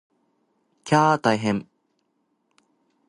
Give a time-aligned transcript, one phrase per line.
[0.83, 1.67] きゃー大変！